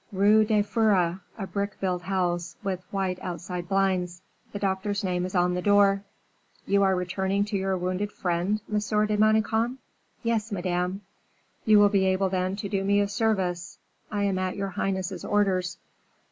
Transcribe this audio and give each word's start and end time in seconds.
"Rue 0.11 0.43
du 0.43 0.63
Feurre; 0.63 1.19
a 1.37 1.45
brick 1.45 1.79
built 1.79 2.01
house, 2.01 2.55
with 2.63 2.83
white 2.91 3.19
outside 3.21 3.69
blinds. 3.69 4.23
The 4.51 4.57
doctor's 4.57 5.03
name 5.03 5.27
is 5.27 5.35
on 5.35 5.53
the 5.53 5.61
door." 5.61 6.03
"You 6.65 6.81
are 6.81 6.95
returning 6.95 7.45
to 7.45 7.55
your 7.55 7.77
wounded 7.77 8.11
friend, 8.11 8.59
Monsieur 8.67 9.05
de 9.05 9.15
Manicamp?" 9.15 9.77
"Yes, 10.23 10.51
Madame." 10.51 11.01
"You 11.65 11.77
will 11.77 11.89
be 11.89 12.05
able, 12.07 12.29
then, 12.29 12.55
to 12.55 12.67
do 12.67 12.83
me 12.83 12.99
a 12.99 13.07
service." 13.07 13.77
"I 14.09 14.23
am 14.23 14.39
at 14.39 14.55
your 14.57 14.69
highness's 14.69 15.23
orders." 15.23 15.77